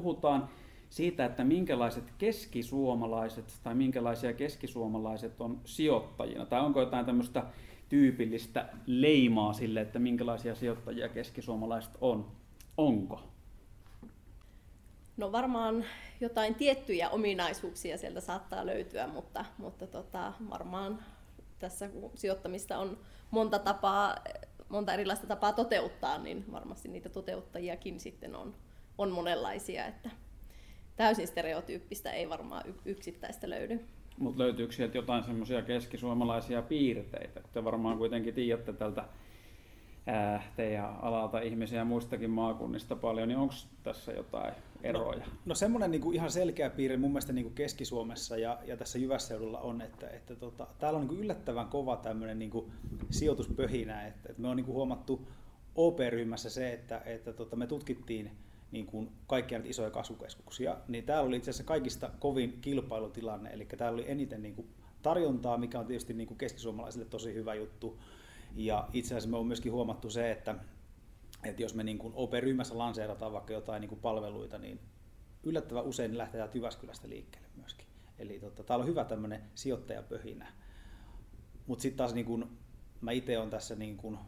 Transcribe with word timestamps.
puhutaan 0.00 0.48
siitä, 0.90 1.24
että 1.24 1.44
minkälaiset 1.44 2.12
keskisuomalaiset 2.18 3.60
tai 3.62 3.74
minkälaisia 3.74 4.32
keskisuomalaiset 4.32 5.40
on 5.40 5.60
sijoittajina, 5.64 6.46
tai 6.46 6.60
onko 6.60 6.80
jotain 6.80 7.06
tämmöistä 7.06 7.44
tyypillistä 7.88 8.68
leimaa 8.86 9.52
sille, 9.52 9.80
että 9.80 9.98
minkälaisia 9.98 10.54
sijoittajia 10.54 11.08
keskisuomalaiset 11.08 11.92
on. 12.00 12.32
Onko? 12.76 13.20
No 15.16 15.32
varmaan 15.32 15.84
jotain 16.20 16.54
tiettyjä 16.54 17.10
ominaisuuksia 17.10 17.98
sieltä 17.98 18.20
saattaa 18.20 18.66
löytyä, 18.66 19.06
mutta, 19.06 19.44
mutta 19.58 19.86
tota, 19.86 20.32
varmaan 20.50 20.98
tässä 21.58 21.88
kun 21.88 22.10
sijoittamista 22.14 22.78
on 22.78 22.98
monta 23.30 23.58
tapaa, 23.58 24.16
monta 24.68 24.94
erilaista 24.94 25.26
tapaa 25.26 25.52
toteuttaa, 25.52 26.18
niin 26.18 26.44
varmasti 26.52 26.88
niitä 26.88 27.08
toteuttajiakin 27.08 28.00
sitten 28.00 28.36
on, 28.36 28.54
on 28.98 29.10
monenlaisia, 29.10 29.86
että 29.86 30.10
täysin 30.96 31.26
stereotyyppistä 31.26 32.12
ei 32.12 32.28
varmaan 32.28 32.74
yksittäistä 32.84 33.50
löydy. 33.50 33.80
Mutta 34.18 34.42
löytyykö 34.42 34.72
sieltä 34.72 34.98
jotain 34.98 35.24
semmoisia 35.24 35.62
keskisuomalaisia 35.62 36.62
piirteitä? 36.62 37.40
Te 37.52 37.64
varmaan 37.64 37.98
kuitenkin 37.98 38.34
tiedätte 38.34 38.72
tältä 38.72 39.04
teidän 40.56 40.96
alalta 41.02 41.40
ihmisiä 41.40 41.84
muistakin 41.84 42.30
maakunnista 42.30 42.96
paljon, 42.96 43.28
niin 43.28 43.38
onko 43.38 43.54
tässä 43.82 44.12
jotain 44.12 44.54
eroja? 44.82 45.18
No, 45.18 45.32
no 45.46 45.54
semmoinen 45.54 45.90
niin 45.90 46.00
kuin 46.00 46.14
ihan 46.14 46.30
selkeä 46.30 46.70
piirre 46.70 46.96
mun 46.96 47.10
mielestä 47.10 47.32
niin 47.32 47.44
kuin 47.44 47.54
Keski-Suomessa 47.54 48.36
ja, 48.36 48.58
ja 48.64 48.76
tässä 48.76 48.98
Jyvässeudulla 48.98 49.60
on, 49.60 49.82
että, 49.82 50.08
että 50.08 50.36
tota, 50.36 50.66
täällä 50.78 50.96
on 50.96 51.02
niin 51.02 51.08
kuin 51.08 51.20
yllättävän 51.20 51.66
kova 51.66 51.96
tämmöinen 51.96 52.38
niin 52.38 52.50
kuin 52.50 52.72
sijoituspöhinä, 53.10 54.06
että, 54.06 54.28
että 54.28 54.42
me 54.42 54.48
on 54.48 54.56
niin 54.56 54.66
kuin 54.66 54.74
huomattu 54.74 55.28
OP-ryhmässä 55.74 56.50
se, 56.50 56.72
että, 56.72 57.02
että 57.04 57.32
tota, 57.32 57.56
me 57.56 57.66
tutkittiin 57.66 58.30
niin 58.70 58.86
kuin 58.86 59.10
kaikkia 59.26 59.58
näitä 59.58 59.70
isoja 59.70 59.90
kasvukeskuksia, 59.90 60.76
niin 60.88 61.04
täällä 61.04 61.28
oli 61.28 61.36
itse 61.36 61.50
asiassa 61.50 61.64
kaikista 61.64 62.10
kovin 62.18 62.58
kilpailutilanne, 62.60 63.50
eli 63.50 63.64
täällä 63.64 63.94
oli 63.94 64.10
eniten 64.10 64.42
niin 64.42 64.54
kuin 64.54 64.68
tarjontaa, 65.02 65.58
mikä 65.58 65.78
on 65.78 65.86
tietysti 65.86 66.14
niin 66.14 66.28
kuin 66.28 66.38
keskisuomalaisille 66.38 67.06
tosi 67.06 67.34
hyvä 67.34 67.54
juttu. 67.54 67.98
Ja 68.56 68.88
itse 68.92 69.14
asiassa 69.14 69.30
me 69.30 69.36
on 69.36 69.46
myöskin 69.46 69.72
huomattu 69.72 70.10
se, 70.10 70.30
että, 70.30 70.54
että 71.44 71.62
jos 71.62 71.74
me 71.74 71.84
niin 71.84 71.98
kuin 71.98 72.12
OP-ryhmässä 72.16 72.78
lanseerataan 72.78 73.32
vaikka 73.32 73.52
jotain 73.52 73.80
niin 73.80 73.88
kuin 73.88 74.00
palveluita, 74.00 74.58
niin 74.58 74.80
yllättävän 75.42 75.84
usein 75.84 76.18
lähtee 76.18 76.48
Jyväskylästä 76.54 77.08
liikkeelle 77.08 77.48
myöskin. 77.56 77.86
Eli 78.18 78.38
tota, 78.40 78.64
täällä 78.64 78.82
on 78.82 78.88
hyvä 78.88 79.04
tämmöinen 79.04 79.42
sijoittajapöhinä. 79.54 80.52
Mutta 81.66 81.82
sitten 81.82 81.98
taas 81.98 82.14
niin 82.14 82.26
kun, 82.26 82.58
mä 83.00 83.12
itse 83.12 83.38
olen 83.38 83.50
tässä 83.50 83.74
niin 83.74 83.96
kun 83.96 84.18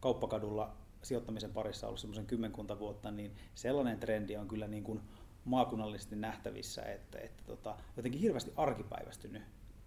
kauppakadulla 0.00 0.76
sijoittamisen 1.06 1.52
parissa 1.52 1.86
ollut 1.86 2.00
semmoisen 2.00 2.26
kymmenkunta 2.26 2.78
vuotta, 2.78 3.10
niin 3.10 3.36
sellainen 3.54 4.00
trendi 4.00 4.36
on 4.36 4.48
kyllä 4.48 4.66
niin 4.66 4.84
kuin 4.84 5.00
maakunnallisesti 5.44 6.16
nähtävissä, 6.16 6.82
että, 6.82 7.18
että 7.18 7.42
tota, 7.46 7.76
jotenkin 7.96 8.20
hirveästi 8.20 8.52
arkipäivästynyt 8.56 9.42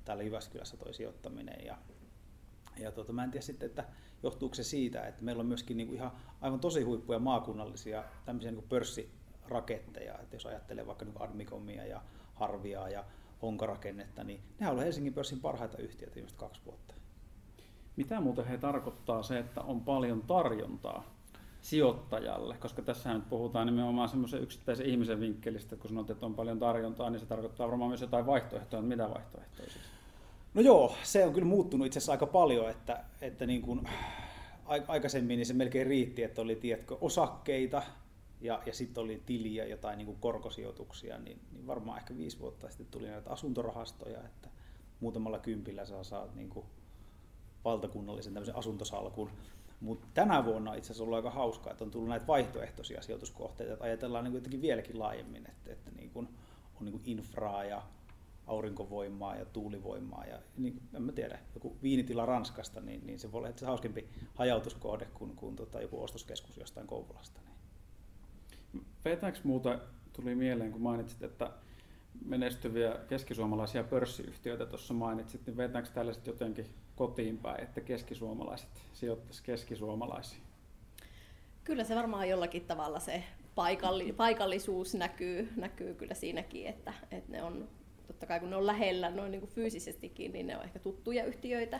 täällä 0.05 0.23
Jyväskylässä 0.23 0.77
toi 0.77 0.93
sijoittaminen. 0.93 1.65
Ja, 1.65 1.77
ja 2.79 2.91
tota, 2.91 3.13
mä 3.13 3.23
en 3.23 3.31
tiedä 3.31 3.45
sitten, 3.45 3.69
että 3.69 3.85
johtuuko 4.23 4.55
se 4.55 4.63
siitä, 4.63 5.07
että 5.07 5.23
meillä 5.23 5.41
on 5.41 5.47
myöskin 5.47 5.77
niin 5.77 5.87
kuin 5.87 5.97
ihan 5.97 6.11
aivan 6.41 6.59
tosi 6.59 6.81
huippuja 6.81 7.19
maakunnallisia 7.19 8.03
tämmöisiä 8.25 8.51
niin 8.51 8.61
kuin 8.61 8.69
pörssiraketteja, 8.69 10.19
että 10.19 10.35
jos 10.35 10.45
ajattelee 10.45 10.87
vaikka 10.87 11.05
niin 11.05 11.21
Admicomia 11.21 11.85
ja 11.85 12.01
Harviaa 12.33 12.89
ja 12.89 13.05
Honkarakennetta, 13.41 14.23
niin 14.23 14.41
ne 14.59 14.69
on 14.69 14.79
Helsingin 14.79 15.13
pörssin 15.13 15.39
parhaita 15.39 15.77
yhtiöitä 15.77 16.15
viimeiset 16.15 16.39
kaksi 16.39 16.61
vuotta. 16.65 16.98
Mitä 17.99 18.21
muuten 18.21 18.45
he 18.45 18.57
tarkoittaa 18.57 19.23
se, 19.23 19.39
että 19.39 19.61
on 19.61 19.81
paljon 19.81 20.21
tarjontaa 20.21 21.03
sijoittajalle? 21.61 22.57
Koska 22.57 22.81
tässä 22.81 23.13
nyt 23.13 23.29
puhutaan 23.29 23.67
nimenomaan 23.67 24.09
semmoisen 24.09 24.41
yksittäisen 24.41 24.85
ihmisen 24.85 25.19
vinkkelistä, 25.19 25.75
kun 25.75 25.89
sanot, 25.89 26.09
että 26.09 26.25
on 26.25 26.35
paljon 26.35 26.59
tarjontaa, 26.59 27.09
niin 27.09 27.19
se 27.19 27.25
tarkoittaa 27.25 27.67
varmaan 27.67 27.89
myös 27.89 28.01
jotain 28.01 28.25
vaihtoehtoja. 28.25 28.81
Mitä 28.81 29.09
vaihtoehtoja 29.09 29.69
siis? 29.69 29.85
No 30.53 30.61
joo, 30.61 30.95
se 31.03 31.25
on 31.25 31.33
kyllä 31.33 31.47
muuttunut 31.47 31.87
itse 31.87 31.99
asiassa 31.99 32.11
aika 32.11 32.25
paljon, 32.25 32.69
että, 32.69 33.03
että 33.21 33.45
niin 33.45 33.61
kuin, 33.61 33.89
aikaisemmin 34.87 35.37
niin 35.37 35.45
se 35.45 35.53
melkein 35.53 35.87
riitti, 35.87 36.23
että 36.23 36.41
oli 36.41 36.55
tiedätkö, 36.55 36.97
osakkeita 37.01 37.83
ja, 38.41 38.61
ja 38.65 38.73
sitten 38.73 39.03
oli 39.03 39.23
tiliä, 39.25 39.65
jotain 39.65 39.97
niin 39.97 40.05
kuin 40.05 40.19
korkosijoituksia, 40.19 41.17
niin, 41.17 41.39
niin 41.51 41.67
varmaan 41.67 41.97
ehkä 41.97 42.17
viisi 42.17 42.39
vuotta 42.39 42.69
sitten 42.69 42.87
tuli 42.91 43.07
näitä 43.07 43.29
asuntorahastoja, 43.29 44.19
että 44.19 44.49
muutamalla 44.99 45.39
kympillä 45.39 45.85
saa, 45.85 46.03
saat 46.03 46.35
niin 46.35 46.49
kuin 46.49 46.65
valtakunnallisen 47.65 48.33
tämmöisen 48.33 48.55
asuntosalkun. 48.55 49.29
Mutta 49.79 50.07
tänä 50.13 50.45
vuonna 50.45 50.73
itse 50.73 50.87
asiassa 50.87 51.03
ollut 51.03 51.15
aika 51.15 51.29
hauskaa, 51.29 51.71
että 51.71 51.83
on 51.83 51.91
tullut 51.91 52.09
näitä 52.09 52.27
vaihtoehtoisia 52.27 53.01
sijoituskohteita, 53.01 53.73
että 53.73 53.85
ajatellaan 53.85 54.23
niin 54.23 54.33
jotenkin 54.33 54.61
vieläkin 54.61 54.99
laajemmin, 54.99 55.49
että, 55.49 55.71
että 55.73 55.91
niin 55.91 56.09
kuin 56.09 56.27
on 56.75 56.85
niin 56.85 56.91
kuin 56.91 57.03
infraa 57.05 57.63
ja 57.63 57.81
aurinkovoimaa 58.47 59.35
ja 59.35 59.45
tuulivoimaa 59.45 60.25
ja 60.25 60.39
niin, 60.57 60.81
en 60.93 61.01
mä 61.01 61.11
tiedä, 61.11 61.39
joku 61.53 61.77
viinitila 61.83 62.25
Ranskasta, 62.25 62.81
niin, 62.81 63.07
niin 63.07 63.19
se 63.19 63.31
voi 63.31 63.39
olla 63.39 63.49
hauskempi 63.65 64.09
hajautuskohde 64.35 65.05
kuin, 65.05 65.35
kuin 65.35 65.55
tota, 65.55 65.81
joku 65.81 66.03
ostoskeskus 66.03 66.57
jostain 66.57 66.87
Kouvolasta. 66.87 67.41
Niin. 68.73 68.85
Vetääkö 69.05 69.39
muuta 69.43 69.79
tuli 70.13 70.35
mieleen, 70.35 70.71
kun 70.71 70.81
mainitsit, 70.81 71.23
että 71.23 71.51
menestyviä 72.25 72.95
keskisuomalaisia 73.07 73.83
pörssiyhtiöitä 73.83 74.65
tuossa 74.65 74.93
mainitsit, 74.93 75.45
niin 75.45 75.57
vetääkö 75.57 75.89
tällaiset 75.89 76.27
jotenkin 76.27 76.65
kotiin 76.99 77.37
päin, 77.37 77.63
että 77.63 77.81
keskisuomalaiset 77.81 78.69
sijoittaisivat 78.93 79.45
keskisuomalaisiin? 79.45 80.41
Kyllä 81.63 81.83
se 81.83 81.95
varmaan 81.95 82.29
jollakin 82.29 82.65
tavalla 82.65 82.99
se 82.99 83.23
paikalli, 83.55 84.13
paikallisuus 84.13 84.95
näkyy, 84.95 85.49
näkyy 85.55 85.93
kyllä 85.93 86.13
siinäkin, 86.13 86.67
että, 86.67 86.93
että 87.11 87.31
ne 87.31 87.43
on, 87.43 87.69
totta 88.07 88.25
kai 88.25 88.39
kun 88.39 88.49
ne 88.49 88.55
on 88.55 88.65
lähellä 88.65 89.09
noin 89.09 89.31
niin 89.31 89.39
kuin 89.39 89.51
fyysisestikin, 89.51 90.33
niin 90.33 90.47
ne 90.47 90.57
on 90.57 90.63
ehkä 90.63 90.79
tuttuja 90.79 91.25
yhtiöitä. 91.25 91.79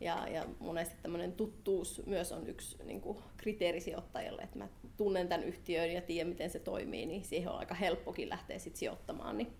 Ja, 0.00 0.28
ja 0.28 0.46
monesti 0.58 0.96
tämmöinen 1.02 1.32
tuttuus 1.32 2.02
myös 2.06 2.32
on 2.32 2.46
yksi 2.46 2.76
niin 2.84 3.00
kuin 3.00 3.18
kriteeri 3.36 3.80
sijoittajalle, 3.80 4.42
että 4.42 4.58
mä 4.58 4.68
tunnen 4.96 5.28
tämän 5.28 5.44
yhtiön 5.44 5.92
ja 5.92 6.02
tiedän, 6.02 6.28
miten 6.28 6.50
se 6.50 6.58
toimii, 6.58 7.06
niin 7.06 7.24
siihen 7.24 7.50
on 7.50 7.58
aika 7.58 7.74
helppokin 7.74 8.28
lähteä 8.28 8.58
sit 8.58 8.76
sijoittamaan. 8.76 9.38
Niin, 9.38 9.52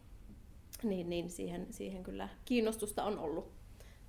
niin, 0.83 1.11
niin 1.11 1.31
siihen, 1.31 1.67
siihen 1.71 2.03
kyllä 2.03 2.29
kiinnostusta 2.45 3.05
on 3.05 3.19
ollut 3.19 3.53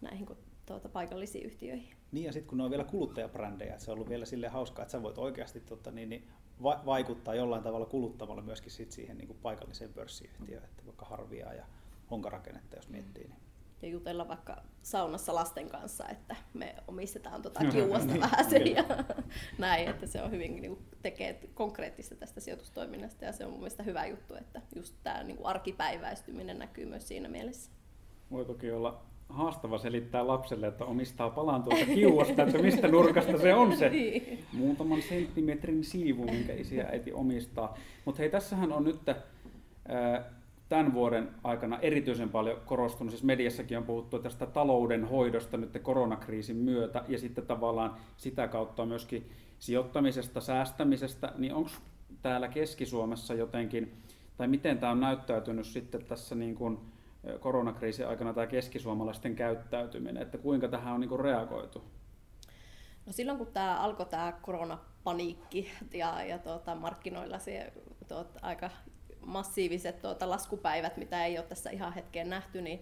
näihin 0.01 0.25
tuota, 0.65 0.89
paikallisiin 0.89 1.45
yhtiöihin. 1.45 1.95
Niin 2.11 2.25
ja 2.25 2.33
sitten 2.33 2.49
kun 2.49 2.57
ne 2.57 2.63
on 2.63 2.71
vielä 2.71 2.83
kuluttajabrändejä, 2.83 3.73
että 3.73 3.85
se 3.85 3.91
on 3.91 3.95
ollut 3.95 4.09
vielä 4.09 4.25
sille 4.25 4.47
hauskaa, 4.47 4.83
että 4.83 4.91
sä 4.91 5.03
voit 5.03 5.17
oikeasti 5.17 5.59
tota, 5.59 5.91
niin, 5.91 6.09
niin, 6.09 6.27
va- 6.63 6.81
vaikuttaa 6.85 7.35
jollain 7.35 7.63
tavalla 7.63 7.85
kuluttamalla 7.85 8.41
myöskin 8.41 8.71
sit 8.71 8.91
siihen 8.91 9.17
niin 9.17 9.27
kuin 9.27 9.39
paikalliseen 9.41 9.93
pörssiyhtiöön, 9.93 10.63
että 10.63 10.85
vaikka 10.85 11.05
Harviaa 11.05 11.53
ja 11.53 11.65
Honkarakennetta 12.11 12.75
jos 12.75 12.89
miettii. 12.89 13.23
Niin. 13.23 13.39
Ja 13.81 13.87
jutella 13.87 14.27
vaikka 14.27 14.63
saunassa 14.81 15.35
lasten 15.35 15.69
kanssa, 15.69 16.09
että 16.09 16.35
me 16.53 16.75
omistetaan 16.87 17.41
tuota 17.41 17.59
kiuasta 17.71 18.07
niin, 18.07 18.21
vähän 18.21 18.49
sen 18.49 18.67
ja 18.67 18.83
näin, 19.57 19.89
että 19.89 20.07
se 20.07 20.21
on 20.21 20.31
hyvin 20.31 20.61
niin 20.61 20.75
kuin, 20.75 20.85
tekee 21.01 21.39
konkreettista 21.53 22.15
tästä 22.15 22.39
sijoitustoiminnasta 22.39 23.25
ja 23.25 23.31
se 23.31 23.45
on 23.45 23.51
mun 23.51 23.59
mielestä 23.59 23.83
hyvä 23.83 24.05
juttu, 24.05 24.35
että 24.35 24.61
just 24.75 24.95
tämä 25.03 25.23
niin 25.23 25.37
kuin 25.37 25.47
arkipäiväistyminen 25.47 26.59
näkyy 26.59 26.85
myös 26.85 27.07
siinä 27.07 27.29
mielessä. 27.29 27.71
Voi 28.31 28.45
toki 28.45 28.71
olla 28.71 29.05
haastava 29.29 29.77
selittää 29.77 30.27
lapselle, 30.27 30.67
että 30.67 30.85
omistaa 30.85 31.29
palan 31.29 31.63
tuolta 31.63 31.85
kiuasta, 31.85 32.43
että 32.43 32.57
mistä 32.57 32.87
nurkasta 32.87 33.37
se 33.37 33.53
on 33.53 33.77
se 33.77 33.89
niin. 33.89 34.39
muutaman 34.53 35.01
senttimetrin 35.01 35.83
siivu, 35.83 36.25
minkä 36.25 36.53
isi 36.53 36.77
ja 36.77 36.85
äiti 36.85 37.13
omistaa. 37.13 37.77
Mutta 38.05 38.19
hei, 38.19 38.29
tässähän 38.29 38.73
on 38.73 38.83
nyt 38.83 38.99
tämän 40.69 40.93
vuoden 40.93 41.29
aikana 41.43 41.79
erityisen 41.79 42.29
paljon 42.29 42.61
korostunut, 42.65 43.11
siis 43.11 43.23
mediassakin 43.23 43.77
on 43.77 43.83
puhuttu 43.83 44.19
tästä 44.19 44.45
talouden 44.45 45.05
hoidosta 45.05 45.57
nyt 45.57 45.79
koronakriisin 45.81 46.55
myötä 46.55 47.03
ja 47.07 47.19
sitten 47.19 47.45
tavallaan 47.45 47.95
sitä 48.17 48.47
kautta 48.47 48.85
myöskin 48.85 49.29
sijoittamisesta, 49.59 50.41
säästämisestä, 50.41 51.31
niin 51.37 51.53
onko 51.53 51.69
täällä 52.21 52.47
Keski-Suomessa 52.47 53.33
jotenkin, 53.33 53.93
tai 54.37 54.47
miten 54.47 54.77
tämä 54.77 54.91
on 54.91 54.99
näyttäytynyt 54.99 55.65
sitten 55.65 56.05
tässä 56.05 56.35
niin 56.35 56.55
kuin 56.55 56.77
koronakriisin 57.39 58.07
aikana 58.07 58.33
tämä 58.33 58.47
keskisuomalaisten 58.47 59.35
käyttäytyminen, 59.35 60.23
että 60.23 60.37
kuinka 60.37 60.67
tähän 60.67 60.93
on 60.93 61.01
niin 61.01 61.19
reagoitu? 61.19 61.83
No 63.05 63.11
silloin 63.11 63.37
kun 63.37 63.47
tämä 63.47 63.79
alkoi 63.79 64.05
tämä 64.05 64.31
koronapaniikki 64.41 65.71
ja, 65.93 66.23
ja 66.23 66.39
tuota, 66.39 66.75
markkinoilla 66.75 67.39
se 67.39 67.73
tuota, 68.07 68.39
aika 68.41 68.69
massiiviset 69.25 70.01
tuota, 70.01 70.29
laskupäivät, 70.29 70.97
mitä 70.97 71.25
ei 71.25 71.37
ole 71.37 71.45
tässä 71.45 71.69
ihan 71.69 71.93
hetkeen 71.93 72.29
nähty, 72.29 72.61
niin 72.61 72.79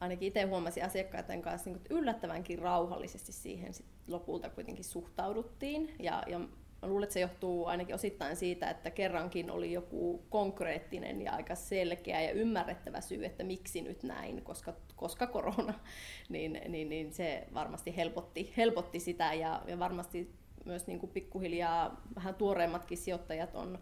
ainakin 0.00 0.28
itse 0.28 0.42
huomasin 0.42 0.84
asiakkaiden 0.84 1.42
kanssa 1.42 1.70
niin 1.70 1.80
yllättävänkin 1.90 2.58
rauhallisesti 2.58 3.32
siihen 3.32 3.74
sit 3.74 3.86
lopulta 4.08 4.50
kuitenkin 4.50 4.84
suhtauduttiin. 4.84 5.94
Ja, 5.98 6.22
ja 6.26 6.40
Mä 6.82 6.88
luulen, 6.88 7.02
että 7.04 7.12
se 7.12 7.20
johtuu 7.20 7.66
ainakin 7.66 7.94
osittain 7.94 8.36
siitä, 8.36 8.70
että 8.70 8.90
kerrankin 8.90 9.50
oli 9.50 9.72
joku 9.72 10.22
konkreettinen 10.30 11.22
ja 11.22 11.32
aika 11.32 11.54
selkeä 11.54 12.22
ja 12.22 12.30
ymmärrettävä 12.30 13.00
syy, 13.00 13.24
että 13.24 13.44
miksi 13.44 13.80
nyt 13.80 14.02
näin, 14.02 14.42
koska, 14.42 14.74
koska 14.96 15.26
korona, 15.26 15.74
niin, 16.28 16.60
niin, 16.68 16.88
niin 16.88 17.12
se 17.12 17.46
varmasti 17.54 17.96
helpotti, 17.96 18.52
helpotti 18.56 19.00
sitä 19.00 19.34
ja, 19.34 19.62
ja 19.66 19.78
varmasti 19.78 20.34
myös 20.64 20.86
niin 20.86 20.98
kuin 20.98 21.12
pikkuhiljaa 21.12 22.02
vähän 22.14 22.34
tuoreemmatkin 22.34 22.98
sijoittajat 22.98 23.54
on 23.54 23.78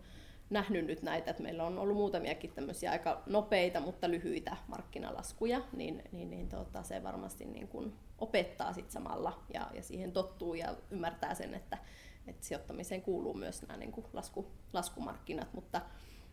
nähnyt 0.51 0.87
nyt 0.87 1.03
näitä, 1.03 1.31
että 1.31 1.43
meillä 1.43 1.65
on 1.65 1.79
ollut 1.79 1.97
muutamiakin 1.97 2.53
tämmöisiä 2.53 2.91
aika 2.91 3.23
nopeita, 3.27 3.81
mutta 3.81 4.11
lyhyitä 4.11 4.57
markkinalaskuja, 4.69 5.61
niin, 5.73 6.03
niin, 6.13 6.31
niin 6.31 6.49
tota, 6.49 6.83
se 6.83 7.03
varmasti 7.03 7.45
niin 7.45 7.69
kuin 7.69 7.93
opettaa 8.19 8.73
sit 8.73 8.91
samalla 8.91 9.43
ja, 9.55 9.71
ja 9.75 9.83
siihen 9.83 10.13
tottuu 10.13 10.55
ja 10.55 10.75
ymmärtää 10.91 11.35
sen, 11.35 11.55
että, 11.55 11.79
että 12.27 12.47
sijoittamiseen 12.47 13.03
kuuluu 13.03 13.35
myös 13.35 13.63
nämä 13.63 13.77
niin 13.77 13.93
kuin 13.93 14.07
lasku, 14.13 14.47
laskumarkkinat, 14.73 15.53
mutta, 15.53 15.81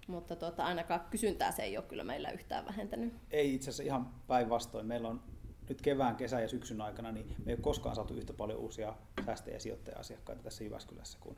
mutta 0.08 0.36
tota, 0.36 0.66
ainakaan 0.66 1.02
kysyntää 1.10 1.52
se 1.52 1.64
ei 1.64 1.78
ole 1.78 1.86
kyllä 1.86 2.04
meillä 2.04 2.30
yhtään 2.30 2.66
vähentänyt. 2.66 3.14
Ei 3.32 3.56
itse 3.56 3.70
asiassa 3.70 3.84
ihan 3.84 4.14
päinvastoin. 4.28 4.86
Meillä 4.86 5.10
on 5.10 5.22
nyt 5.70 5.82
kevään, 5.82 6.16
kesän 6.16 6.42
ja 6.42 6.48
syksyn 6.48 6.82
aikana, 6.82 7.12
niin 7.12 7.28
me 7.28 7.52
ei 7.52 7.54
ole 7.54 7.62
koskaan 7.62 7.96
saatu 7.96 8.14
yhtä 8.14 8.34
paljon 8.34 8.60
uusia 8.60 8.96
säästäjä- 9.26 9.56
ja 9.56 9.60
sijoittaja-asiakkaita 9.60 10.44
tässä 10.44 10.64
Jyväskylässä 10.64 11.18
kuin, 11.22 11.38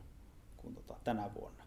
kuin 0.58 0.76
tota, 0.76 0.96
tänä 1.04 1.34
vuonna. 1.34 1.64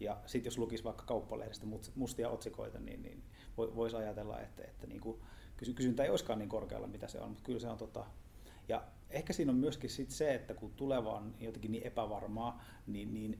Ja 0.00 0.20
sitten 0.26 0.50
jos 0.50 0.58
lukisi 0.58 0.84
vaikka 0.84 1.04
kauppalehdestä 1.04 1.66
mustia 1.94 2.30
otsikoita, 2.30 2.78
niin, 2.78 3.02
niin 3.02 3.22
voisi 3.56 3.96
ajatella, 3.96 4.40
että, 4.40 4.62
että 4.62 4.86
niin 4.86 5.00
kuin, 5.00 5.20
kysyntä 5.74 6.02
ei 6.02 6.10
olisikaan 6.10 6.38
niin 6.38 6.48
korkealla, 6.48 6.86
mitä 6.86 7.08
se 7.08 7.20
on, 7.20 7.28
mutta 7.28 7.44
kyllä 7.44 7.58
se 7.58 7.68
on 7.68 7.78
tota, 7.78 8.04
ja 8.68 8.84
ehkä 9.12 9.32
siinä 9.32 9.52
on 9.52 9.58
myöskin 9.58 9.90
sit 9.90 10.10
se, 10.10 10.34
että 10.34 10.54
kun 10.54 10.72
tuleva 10.76 11.12
on 11.12 11.34
jotenkin 11.40 11.72
niin 11.72 11.86
epävarmaa, 11.86 12.64
niin, 12.86 13.14
niin 13.14 13.38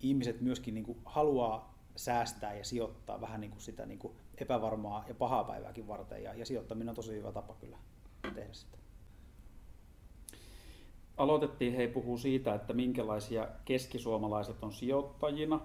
ihmiset 0.00 0.40
myöskin 0.40 0.74
niin 0.74 0.84
kuin 0.84 0.98
haluaa 1.04 1.72
säästää 1.96 2.54
ja 2.54 2.64
sijoittaa 2.64 3.20
vähän 3.20 3.40
niin 3.40 3.50
kuin 3.50 3.60
sitä 3.60 3.86
niin 3.86 3.98
kuin 3.98 4.14
epävarmaa 4.38 5.04
ja 5.08 5.14
pahaa 5.14 5.44
päivääkin 5.44 5.88
varten. 5.88 6.22
Ja, 6.22 6.34
ja 6.34 6.46
sijoittaminen 6.46 6.88
on 6.88 6.96
tosi 6.96 7.12
hyvä 7.12 7.32
tapa 7.32 7.54
kyllä 7.54 7.78
tehdä 8.34 8.52
sitä. 8.52 8.78
Aloitettiin 11.16 11.74
hei 11.74 11.88
puhuu 11.88 12.18
siitä, 12.18 12.54
että 12.54 12.72
minkälaisia 12.72 13.48
keskisuomalaiset 13.64 14.62
on 14.62 14.72
sijoittajina, 14.72 15.60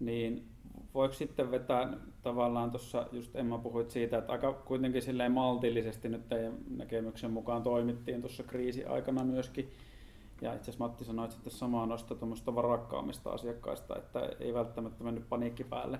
niin 0.00 0.48
voiko 0.94 1.14
sitten 1.14 1.50
vetää 1.50 1.92
tavallaan 2.22 2.70
tuossa, 2.70 3.06
just 3.12 3.36
Emma 3.36 3.58
puhuit 3.58 3.90
siitä, 3.90 4.18
että 4.18 4.32
aika 4.32 4.52
kuitenkin 4.52 5.02
silleen 5.02 5.32
maltillisesti 5.32 6.08
nyt 6.08 6.28
teidän 6.28 6.58
näkemyksen 6.70 7.30
mukaan 7.30 7.62
toimittiin 7.62 8.20
tuossa 8.20 8.42
kriisi-aikana 8.42 9.24
myöskin. 9.24 9.70
Ja 10.40 10.54
itse 10.54 10.70
asiassa 10.70 10.84
Matti 10.84 11.04
sanoi 11.04 11.30
sitten 11.30 11.52
samaa 11.52 11.86
noista 11.86 12.14
tuommoista 12.14 12.54
varakkaammista 12.54 13.30
asiakkaista, 13.30 13.96
että 13.96 14.30
ei 14.40 14.54
välttämättä 14.54 15.04
mennyt 15.04 15.28
paniikki 15.28 15.64
päälle 15.64 15.98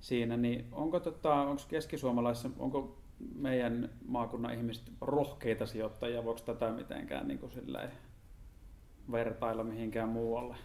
siinä. 0.00 0.36
Niin 0.36 0.64
onko, 0.72 1.00
tota, 1.00 1.34
onko 1.34 1.62
keskisuomalaisissa, 1.68 2.50
onko 2.58 2.98
meidän 3.34 3.90
maakunnan 4.06 4.54
ihmiset 4.54 4.92
rohkeita 5.00 5.66
sijoittajia, 5.66 6.24
voiko 6.24 6.40
tätä 6.40 6.70
mitenkään 6.70 7.28
niin 7.28 7.38
kuin 7.38 7.52
vertailla 9.12 9.64
mihinkään 9.64 10.08
muualle? 10.08 10.56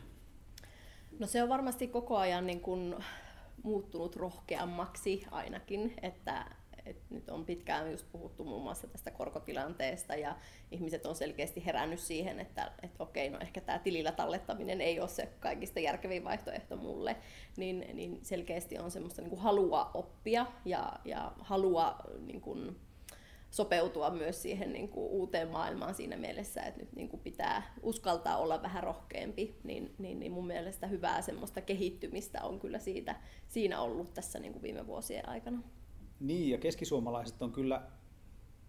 No 1.20 1.28
se 1.28 1.44
on 1.44 1.50
varmasti 1.50 1.88
koko 1.88 2.18
ajan 2.18 2.48
niin 2.48 2.62
kuin 2.62 2.96
muuttunut 3.63 4.16
rohkeammaksi 4.16 5.25
ainakin, 5.31 5.94
että, 6.02 6.46
että 6.86 7.06
nyt 7.10 7.30
on 7.30 7.46
pitkään 7.46 7.92
just 7.92 8.12
puhuttu 8.12 8.44
muun 8.44 8.63
muassa 8.63 8.88
tästä 8.88 9.12
korkotilanteesta 9.12 10.16
ja 10.16 10.38
ihmiset 10.72 11.06
on 11.06 11.16
selkeästi 11.16 11.66
herännyt 11.66 12.00
siihen, 12.00 12.40
että, 12.40 12.72
että 12.84 13.04
okei, 13.04 13.30
no 13.30 13.40
ehkä 13.40 13.62
tämä 13.62 13.80
tilillä 13.80 14.12
tallettaminen 14.12 14.81
ei 14.81 15.00
ole 15.00 15.07
se 15.07 15.30
kaikista 15.40 15.80
järkevin 15.80 16.24
vaihtoehto 16.24 16.78
mulle, 16.78 17.16
niin, 17.57 17.86
niin 17.94 18.19
selkeästi 18.24 18.80
on 18.80 18.92
semmoista 18.92 19.22
niin 19.22 19.30
kuin 19.30 19.42
halua 19.42 19.92
oppia 19.94 20.46
ja, 20.66 20.94
ja 21.06 21.31
halua 21.40 21.96
niin 22.19 22.42
kuin, 22.42 22.75
sopeutua 23.56 24.10
myös 24.10 24.42
siihen 24.42 24.74
niin 24.74 24.90
kuin 24.90 25.07
uuteen 25.07 25.48
maailmaan 25.48 25.96
siinä 25.96 26.18
mielessä, 26.18 26.62
että 26.62 26.80
nyt 26.80 26.94
niin 26.96 27.10
kuin 27.10 27.19
pitää 27.19 27.74
uskaltaa 27.81 28.38
olla 28.38 28.62
vähän 28.62 28.84
rohkeampi, 28.84 29.60
niin, 29.63 29.96
niin, 29.98 30.19
niin 30.19 30.31
mun 30.31 30.48
mielestä 30.48 30.88
hyvää 30.88 31.22
semmoista 31.22 31.62
kehittymistä 31.62 32.44
on 32.44 32.60
kyllä 32.60 32.80
siitä, 32.80 33.16
siinä 33.48 33.81
ollut 33.81 34.13
tässä 34.13 34.40
niin 34.40 34.52
kuin 34.54 34.63
viime 34.63 34.88
vuosien 34.88 35.30
aikana. 35.30 35.62
Niin, 36.19 36.50
ja 36.50 36.57
keskisuomalaiset 36.57 37.42
on 37.42 37.52
kyllä, 37.52 37.81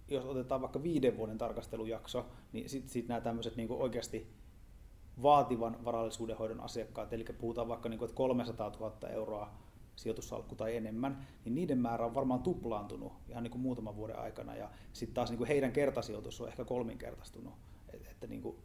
jos 0.08 0.24
otetaan 0.24 0.60
vaikka 0.60 0.82
viiden 0.82 1.16
vuoden 1.16 1.38
tarkastelujakso, 1.38 2.26
niin 2.52 2.68
sitten 2.68 2.90
sit 2.90 3.08
nämä 3.08 3.20
tämmöiset 3.20 3.56
niin 3.56 3.72
oikeasti 3.72 4.32
vaativan 5.22 5.84
varallisuudenhoidon 5.84 6.60
asiakkaat, 6.60 7.12
eli 7.12 7.24
puhutaan 7.24 7.68
vaikka, 7.68 7.88
niin 7.88 7.98
kuin, 7.98 8.06
että 8.06 8.16
300 8.16 8.70
000 8.70 9.08
euroa 9.08 9.65
sijoitussalkku 9.96 10.54
tai 10.54 10.76
enemmän, 10.76 11.26
niin 11.44 11.54
niiden 11.54 11.78
määrä 11.78 12.06
on 12.06 12.14
varmaan 12.14 12.42
tuplaantunut 12.42 13.12
ihan 13.28 13.42
niin 13.42 13.50
kuin 13.50 13.62
muutaman 13.62 13.96
vuoden 13.96 14.18
aikana 14.18 14.56
ja 14.56 14.70
sitten 14.92 15.14
taas 15.14 15.30
niin 15.30 15.38
kuin 15.38 15.48
heidän 15.48 15.72
kertasijoitus 15.72 16.40
on 16.40 16.48
ehkä 16.48 16.64
kolminkertaistunut. 16.64 17.54
Et, 17.92 18.06
että 18.06 18.26
niin 18.26 18.42
kuin, 18.42 18.56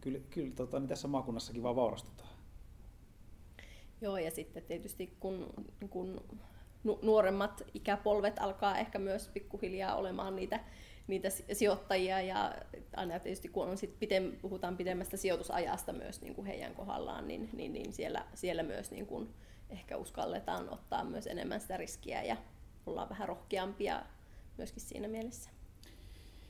kyllä, 0.00 0.18
kyllä 0.30 0.54
tota, 0.54 0.80
niin 0.80 0.88
tässä 0.88 1.08
maakunnassakin 1.08 1.62
vaan 1.62 1.76
vaurastutaan. 1.76 2.30
Joo, 4.00 4.18
ja 4.18 4.30
sitten 4.30 4.62
tietysti 4.62 5.16
kun, 5.20 5.54
kun 5.90 6.20
nuoremmat 7.02 7.62
ikäpolvet 7.74 8.38
alkaa 8.38 8.78
ehkä 8.78 8.98
myös 8.98 9.28
pikkuhiljaa 9.28 9.96
olemaan 9.96 10.36
niitä, 10.36 10.60
niitä 11.06 11.28
sijoittajia 11.52 12.20
ja 12.20 12.54
aina 12.96 13.18
tietysti 13.18 13.48
kun 13.48 13.68
on 13.68 13.76
sit 13.76 13.98
pidem, 13.98 14.32
puhutaan 14.42 14.76
pidemmästä 14.76 15.16
sijoitusajasta 15.16 15.92
myös 15.92 16.20
niin 16.20 16.34
kuin 16.34 16.46
heidän 16.46 16.74
kohdallaan, 16.74 17.28
niin, 17.28 17.50
niin, 17.52 17.72
niin 17.72 17.92
siellä, 17.92 18.26
siellä 18.34 18.62
myös 18.62 18.90
niin 18.90 19.06
kuin 19.06 19.28
ehkä 19.74 19.96
uskalletaan 19.96 20.70
ottaa 20.70 21.04
myös 21.04 21.26
enemmän 21.26 21.60
sitä 21.60 21.76
riskiä 21.76 22.22
ja 22.22 22.36
ollaan 22.86 23.08
vähän 23.08 23.28
rohkeampia 23.28 24.02
myöskin 24.58 24.82
siinä 24.82 25.08
mielessä. 25.08 25.50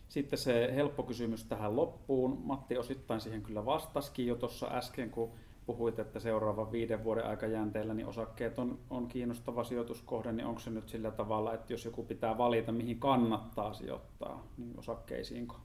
Sitten 0.08 0.38
se 0.38 0.72
helppo 0.74 1.02
kysymys 1.02 1.44
tähän 1.44 1.76
loppuun. 1.76 2.42
Matti 2.44 2.78
osittain 2.78 3.20
siihen 3.20 3.42
kyllä 3.42 3.66
vastasikin 3.66 4.26
jo 4.26 4.34
tuossa 4.34 4.66
äsken, 4.66 5.10
kun 5.10 5.32
puhuit, 5.66 5.98
että 5.98 6.20
seuraavan 6.20 6.72
viiden 6.72 7.04
vuoden 7.04 7.26
aikajänteellä 7.26 7.94
niin 7.94 8.06
osakkeet 8.06 8.58
on, 8.58 8.78
on 8.90 9.08
kiinnostava 9.08 9.64
sijoituskohde, 9.64 10.32
niin 10.32 10.46
onko 10.46 10.60
se 10.60 10.70
nyt 10.70 10.88
sillä 10.88 11.10
tavalla, 11.10 11.54
että 11.54 11.72
jos 11.72 11.84
joku 11.84 12.02
pitää 12.02 12.38
valita, 12.38 12.72
mihin 12.72 13.00
kannattaa 13.00 13.74
sijoittaa, 13.74 14.46
niin 14.56 14.78
osakkeisiinko? 14.78 15.56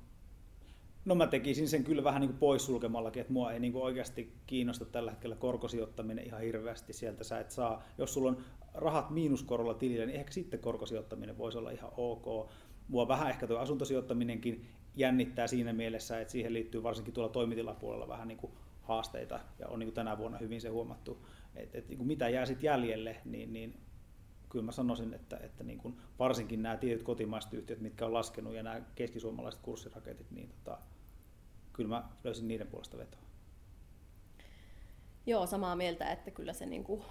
No 1.06 1.16
mä 1.16 1.28
tekisin 1.28 1.68
sen 1.68 1.84
kyllä 1.84 2.04
vähän 2.04 2.22
niin 2.22 2.30
kuin 2.30 2.40
poissulkemallakin, 2.40 3.22
että 3.22 3.34
mua 3.34 3.52
ei 3.52 3.60
niin 3.60 3.74
kuin 3.74 3.84
oikeasti 3.84 4.34
kiinnosta 4.48 4.86
tällä 4.86 5.12
hetkellä 5.12 5.36
korkosijoittaminen 5.36 6.26
ihan 6.26 6.42
hirveästi. 6.42 6.94
Sieltä 6.94 7.24
sä 7.24 7.40
et 7.40 7.52
saa, 7.52 7.84
jos 7.98 8.14
sulla 8.14 8.30
on 8.30 8.38
rahat 8.74 9.10
miinuskorolla 9.10 9.74
tilillä, 9.74 10.06
niin 10.06 10.20
ehkä 10.20 10.32
sitten 10.32 10.60
korkosijoittaminen 10.60 11.38
voisi 11.38 11.58
olla 11.58 11.72
ihan 11.72 11.92
ok. 11.98 12.50
Mua 12.88 13.08
vähän 13.08 13.30
ehkä 13.30 13.48
tuo 13.48 13.58
asuntosijoittaminenkin 13.58 14.66
jännittää 14.96 15.48
siinä 15.48 15.74
mielessä, 15.74 16.22
että 16.22 16.32
siihen 16.32 16.54
liittyy 16.54 16.84
varsinkin 16.84 17.14
tuolla 17.14 17.32
toimitilapuolella 17.32 18.08
vähän 18.08 18.28
niin 18.28 18.38
kuin 18.38 18.54
haasteita, 18.82 19.40
ja 19.60 19.68
on 19.68 19.80
niin 19.80 19.88
kuin 19.88 19.96
tänä 19.96 20.18
vuonna 20.18 20.38
hyvin 20.38 20.62
se 20.62 20.70
huomattu, 20.70 21.26
että, 21.56 21.78
että 21.78 21.90
niin 21.90 21.98
kuin 21.98 22.08
mitä 22.08 22.30
jää 22.30 22.46
sitten 22.46 22.68
jäljelle, 22.68 23.18
niin, 23.26 23.54
niin 23.54 23.80
kyllä 24.50 24.66
mä 24.66 24.72
sanoisin, 24.72 25.14
että, 25.14 25.38
että 25.38 25.64
niin 25.64 25.78
kuin 25.78 25.98
varsinkin 26.20 26.62
nämä 26.62 26.78
tietyt 26.78 27.04
kotimaiset 27.04 27.54
yhtiöt, 27.54 27.82
mitkä 27.82 28.06
on 28.06 28.14
laskenut, 28.14 28.54
ja 28.54 28.64
nämä 28.64 28.82
keskisuomalaiset 28.96 29.62
kurssiraketit, 29.62 30.32
niin 30.32 30.50
tota, 30.50 30.78
kyllä 31.74 31.90
mä 31.90 32.10
löysin 32.24 32.48
niiden 32.48 32.68
puolesta 32.68 32.98
vetoa. 32.98 33.22
Joo, 35.26 35.48
samaa 35.48 35.76
mieltä, 35.76 36.12
että 36.12 36.32
kyllä 36.32 36.54
se 36.54 36.66
niin 36.66 36.84
kuin 36.84 37.02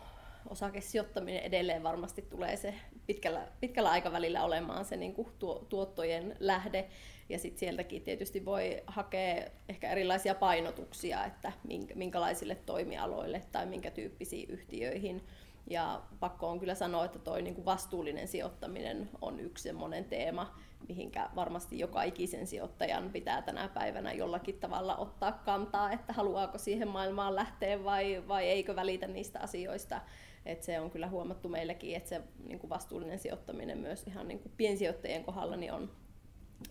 osakesijoittaminen 0.49 1.43
edelleen 1.43 1.83
varmasti 1.83 2.23
tulee 2.23 2.57
se 2.57 2.75
pitkällä, 3.07 3.49
pitkällä 3.61 3.91
aikavälillä 3.91 4.45
olemaan 4.45 4.85
se 4.85 4.97
niin 4.97 5.15
kuin 5.15 5.29
tuo, 5.39 5.67
tuottojen 5.69 6.37
lähde. 6.41 6.89
Ja 7.29 7.39
sitten 7.39 7.59
sieltäkin 7.59 8.03
tietysti 8.03 8.45
voi 8.45 8.83
hakea 8.87 9.51
ehkä 9.69 9.91
erilaisia 9.91 10.35
painotuksia, 10.35 11.25
että 11.25 11.53
minkälaisille 11.95 12.55
toimialoille 12.55 13.43
tai 13.53 13.67
minkä 13.67 13.91
tyyppisiin 13.91 14.51
yhtiöihin. 14.51 15.23
Ja 15.71 16.03
pakko 16.21 16.49
on 16.49 16.61
kyllä 16.61 16.75
sanoa, 16.75 17.05
että 17.05 17.19
tuo 17.19 17.37
niin 17.37 17.65
vastuullinen 17.65 18.29
sijoittaminen 18.29 19.11
on 19.23 19.41
yksi 19.41 19.63
semmoinen 19.63 20.05
teema, 20.05 20.55
mihinkä 20.89 21.31
varmasti 21.37 21.79
joka 21.79 22.03
ikisen 22.03 22.47
sijoittajan 22.47 23.11
pitää 23.13 23.43
tänä 23.43 23.69
päivänä 23.69 24.13
jollakin 24.13 24.61
tavalla 24.61 24.97
ottaa 24.97 25.33
kantaa, 25.33 25.93
että 25.93 26.13
haluaako 26.13 26.59
siihen 26.59 26.89
maailmaan 26.89 27.35
lähteä 27.35 27.85
vai, 27.85 28.25
vai 28.29 28.47
eikö 28.47 28.77
välitä 28.77 29.07
niistä 29.07 29.41
asioista. 29.41 30.01
Et 30.47 30.63
se 30.63 30.81
on 30.81 30.91
kyllä 30.91 31.09
huomattu 31.09 31.49
meilläkin, 31.49 31.97
että 31.97 32.09
se 32.09 32.23
niin 32.47 32.69
vastuullinen 32.69 33.19
sijoittaminen 33.19 33.79
myös 33.79 34.07
ihan 34.07 34.29
niin 34.29 34.53
piensijoittajien 34.57 35.25
kohdalla 35.25 35.57
niin 35.57 35.73
on 35.73 35.91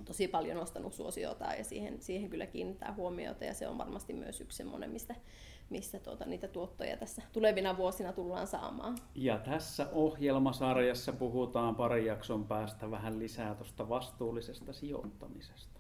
tosi 0.06 0.28
paljon 0.28 0.58
nostanut 0.58 0.94
suosiota 0.94 1.46
ja 1.46 1.64
siihen, 1.64 2.02
siihen 2.02 2.30
kyllä 2.30 2.46
kiinnittää 2.46 2.94
huomiota 2.94 3.46
ja 3.46 3.54
se 3.54 3.68
on 3.68 3.78
varmasti 3.78 4.14
myös 4.14 4.42
yksi 4.42 4.58
semmoinen, 4.58 4.90
mistä, 4.92 5.16
missä 5.70 6.00
tuota, 6.00 6.26
niitä 6.26 6.48
tuottoja 6.48 6.98
tässä 6.98 7.22
tulevina 7.34 7.78
vuosina 7.78 8.14
tullaan 8.14 8.48
saamaan. 8.48 8.98
Ja 9.16 9.38
tässä 9.38 9.90
ohjelmasarjassa 9.92 11.14
puhutaan 11.14 11.76
pari 11.76 12.06
jakson 12.06 12.46
päästä 12.46 12.92
vähän 12.92 13.20
lisää 13.20 13.56
tuosta 13.56 13.90
vastuullisesta 13.90 14.74
sijoittamisesta. 14.74 15.77